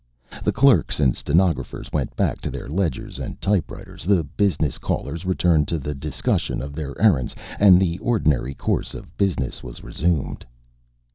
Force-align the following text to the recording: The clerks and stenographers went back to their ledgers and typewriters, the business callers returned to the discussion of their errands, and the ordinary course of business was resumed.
The 0.43 0.51
clerks 0.51 0.99
and 0.99 1.15
stenographers 1.15 1.91
went 1.93 2.15
back 2.15 2.41
to 2.41 2.49
their 2.49 2.67
ledgers 2.67 3.19
and 3.19 3.39
typewriters, 3.39 4.03
the 4.03 4.23
business 4.23 4.79
callers 4.79 5.27
returned 5.27 5.67
to 5.67 5.77
the 5.77 5.93
discussion 5.93 6.59
of 6.59 6.73
their 6.73 6.99
errands, 6.99 7.35
and 7.59 7.79
the 7.79 7.99
ordinary 7.99 8.55
course 8.55 8.95
of 8.95 9.15
business 9.15 9.61
was 9.61 9.83
resumed. 9.83 10.43